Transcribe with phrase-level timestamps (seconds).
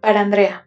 [0.00, 0.64] Para Andrea.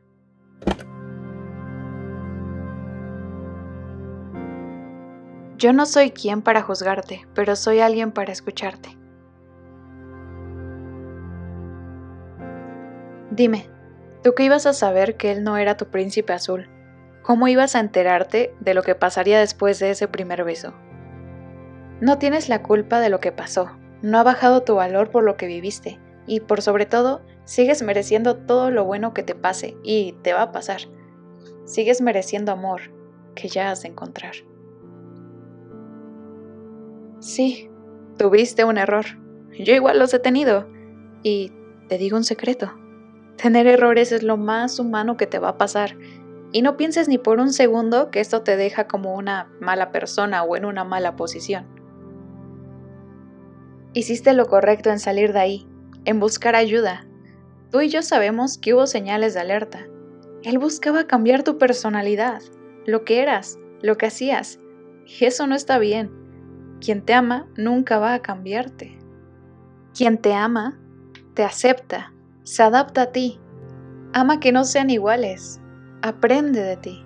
[5.57, 8.97] Yo no soy quien para juzgarte, pero soy alguien para escucharte.
[13.29, 13.69] Dime,
[14.21, 16.67] ¿tú qué ibas a saber que él no era tu príncipe azul?
[17.21, 20.73] ¿Cómo ibas a enterarte de lo que pasaría después de ese primer beso?
[22.01, 23.71] No tienes la culpa de lo que pasó,
[24.01, 28.37] no ha bajado tu valor por lo que viviste y por sobre todo, sigues mereciendo
[28.37, 30.81] todo lo bueno que te pase y te va a pasar.
[31.65, 32.81] Sigues mereciendo amor
[33.35, 34.33] que ya has de encontrar.
[37.19, 37.69] Sí,
[38.17, 39.05] tuviste un error.
[39.57, 40.67] Yo igual los he tenido.
[41.23, 41.51] Y
[41.87, 42.73] te digo un secreto.
[43.37, 45.97] Tener errores es lo más humano que te va a pasar.
[46.51, 50.43] Y no pienses ni por un segundo que esto te deja como una mala persona
[50.43, 51.67] o en una mala posición.
[53.93, 55.67] Hiciste lo correcto en salir de ahí,
[56.05, 57.07] en buscar ayuda.
[57.71, 59.87] Tú y yo sabemos que hubo señales de alerta.
[60.43, 62.41] Él buscaba cambiar tu personalidad,
[62.85, 64.59] lo que eras, lo que hacías.
[65.05, 66.11] Y eso no está bien.
[66.81, 68.99] Quien te ama nunca va a cambiarte.
[69.95, 70.77] Quien te ama,
[71.33, 73.39] te acepta, se adapta a ti.
[74.11, 75.61] Ama que no sean iguales.
[76.01, 77.05] Aprende de ti.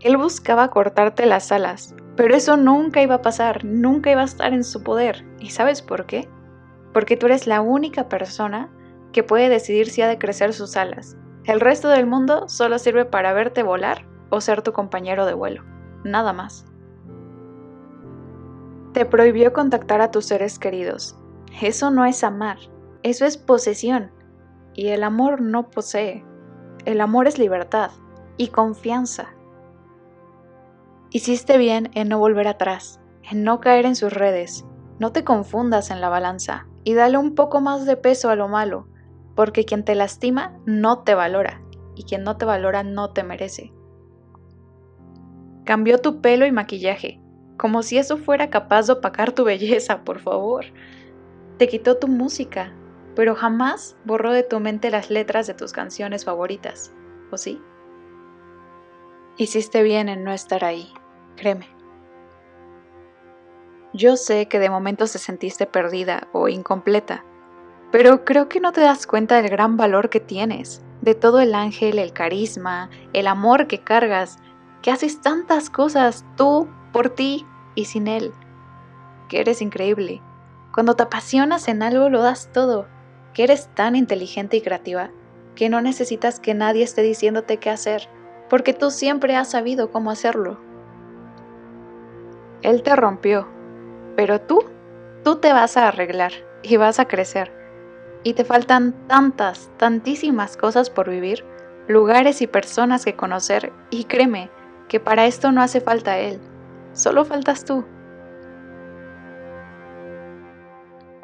[0.00, 4.52] Él buscaba cortarte las alas, pero eso nunca iba a pasar, nunca iba a estar
[4.52, 5.24] en su poder.
[5.40, 6.28] ¿Y sabes por qué?
[6.96, 8.70] Porque tú eres la única persona
[9.12, 11.14] que puede decidir si ha de crecer sus alas.
[11.44, 15.62] El resto del mundo solo sirve para verte volar o ser tu compañero de vuelo.
[16.04, 16.64] Nada más.
[18.94, 21.18] Te prohibió contactar a tus seres queridos.
[21.60, 22.56] Eso no es amar,
[23.02, 24.10] eso es posesión.
[24.72, 26.24] Y el amor no posee.
[26.86, 27.90] El amor es libertad
[28.38, 29.34] y confianza.
[31.10, 34.64] Hiciste bien en no volver atrás, en no caer en sus redes.
[34.98, 38.46] No te confundas en la balanza y dale un poco más de peso a lo
[38.46, 38.86] malo,
[39.34, 41.60] porque quien te lastima no te valora
[41.96, 43.72] y quien no te valora no te merece.
[45.64, 47.20] Cambió tu pelo y maquillaje,
[47.56, 50.64] como si eso fuera capaz de opacar tu belleza, por favor.
[51.58, 52.72] Te quitó tu música,
[53.16, 56.94] pero jamás borró de tu mente las letras de tus canciones favoritas,
[57.32, 57.60] ¿o sí?
[59.38, 60.92] Hiciste bien en no estar ahí,
[61.34, 61.75] créeme.
[63.96, 67.24] Yo sé que de momento te sentiste perdida o incompleta,
[67.90, 71.54] pero creo que no te das cuenta del gran valor que tienes, de todo el
[71.54, 74.36] ángel, el carisma, el amor que cargas,
[74.82, 78.34] que haces tantas cosas tú por ti y sin Él.
[79.30, 80.20] Que eres increíble.
[80.74, 82.88] Cuando te apasionas en algo lo das todo.
[83.32, 85.10] Que eres tan inteligente y creativa
[85.54, 88.10] que no necesitas que nadie esté diciéndote qué hacer,
[88.50, 90.60] porque tú siempre has sabido cómo hacerlo.
[92.60, 93.55] Él te rompió,
[94.16, 94.64] pero tú,
[95.22, 96.32] tú te vas a arreglar
[96.62, 97.52] y vas a crecer.
[98.24, 101.44] Y te faltan tantas, tantísimas cosas por vivir,
[101.86, 104.50] lugares y personas que conocer, y créeme
[104.88, 106.40] que para esto no hace falta Él
[106.96, 107.84] Solo faltas tú.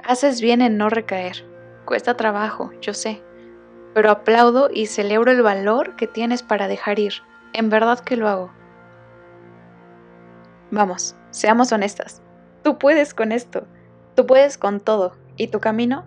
[0.04, 1.46] Haces bien en no recaer.
[1.86, 3.22] Cuesta trabajo, yo sé.
[3.94, 7.14] Pero aplaudo y celebro el valor que tienes para dejar ir.
[7.54, 8.52] En verdad que lo hago.
[10.70, 12.20] Vamos, seamos honestas.
[12.62, 13.66] Tú puedes con esto.
[14.14, 15.12] Tú puedes con todo.
[15.36, 16.04] Y tu camino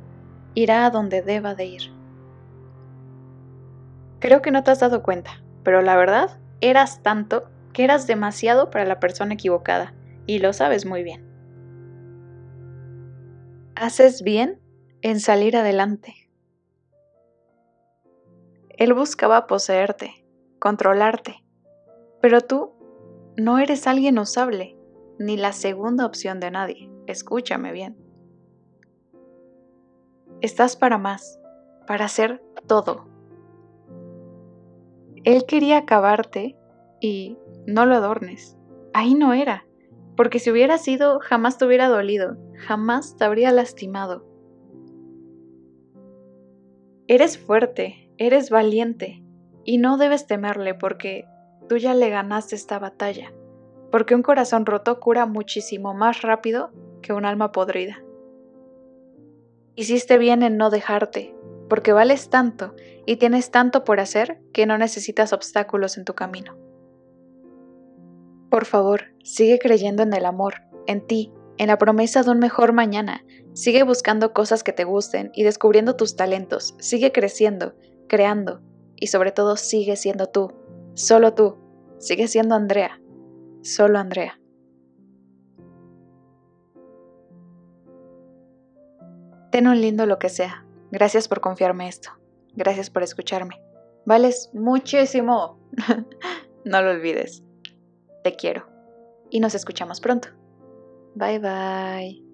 [0.54, 1.82] irá a donde deba de ir.
[4.20, 8.70] Creo que no te has dado cuenta, pero la verdad, eras tanto que eras demasiado
[8.70, 9.94] para la persona equivocada,
[10.26, 11.30] y lo sabes muy bien.
[13.76, 14.62] Haces bien
[15.02, 16.16] en salir adelante.
[18.70, 20.26] Él buscaba poseerte,
[20.60, 21.44] controlarte,
[22.22, 22.72] pero tú
[23.38, 24.75] no eres alguien usable,
[25.20, 26.92] ni la segunda opción de nadie.
[27.08, 27.98] Escúchame bien.
[30.42, 31.40] Estás para más,
[31.88, 33.08] para hacer todo.
[35.24, 36.56] Él quería acabarte
[37.00, 38.58] y no lo adornes.
[38.94, 39.66] Ahí no era,
[40.16, 42.38] porque si hubiera sido, jamás te hubiera dolido,
[42.68, 44.26] jamás te habría lastimado.
[47.08, 49.24] Eres fuerte, eres valiente,
[49.64, 51.26] y no debes temerle porque
[51.68, 53.34] tú ya le ganaste esta batalla,
[53.96, 56.70] porque un corazón roto cura muchísimo más rápido
[57.02, 58.04] que un alma podrida.
[59.76, 61.34] Hiciste bien en no dejarte,
[61.70, 62.76] porque vales tanto
[63.06, 66.58] y tienes tanto por hacer que no necesitas obstáculos en tu camino.
[68.50, 70.56] Por favor, sigue creyendo en el amor,
[70.88, 73.24] en ti, en la promesa de un mejor mañana.
[73.54, 76.76] Sigue buscando cosas que te gusten y descubriendo tus talentos.
[76.80, 77.76] Sigue creciendo,
[78.10, 78.60] creando
[78.98, 80.52] y sobre todo sigue siendo tú,
[80.96, 81.60] solo tú.
[81.98, 83.00] Sigue siendo Andrea,
[83.66, 84.40] solo Andrea.
[89.52, 90.66] Ten un lindo lo que sea.
[90.92, 92.10] Gracias por confiarme esto.
[92.56, 93.62] Gracias por escucharme.
[94.06, 95.60] Vales muchísimo.
[96.66, 97.44] no lo olvides.
[98.24, 98.68] Te quiero.
[99.30, 100.30] Y nos escuchamos pronto.
[101.16, 102.25] Bye bye.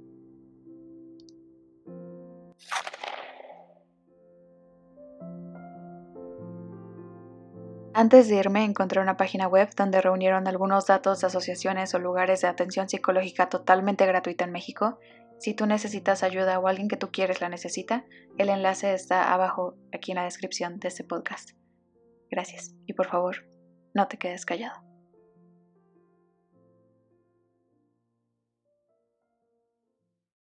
[8.02, 12.42] Antes de irme encontré una página web donde reunieron algunos datos de asociaciones o lugares
[12.42, 14.98] de atención psicológica totalmente gratuita en México.
[15.38, 18.04] Si tú necesitas ayuda o alguien que tú quieres la necesita,
[18.40, 21.52] el enlace está abajo aquí en la descripción de este podcast.
[22.32, 23.48] Gracias y por favor,
[23.94, 24.91] no te quedes callado.